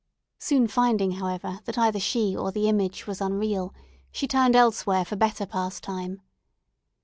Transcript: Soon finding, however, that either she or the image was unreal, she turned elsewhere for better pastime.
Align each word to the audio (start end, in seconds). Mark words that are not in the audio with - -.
Soon 0.39 0.67
finding, 0.67 1.11
however, 1.11 1.59
that 1.65 1.77
either 1.77 1.99
she 1.99 2.35
or 2.35 2.51
the 2.51 2.67
image 2.67 3.05
was 3.05 3.21
unreal, 3.21 3.71
she 4.11 4.27
turned 4.27 4.55
elsewhere 4.55 5.05
for 5.05 5.15
better 5.15 5.45
pastime. 5.45 6.23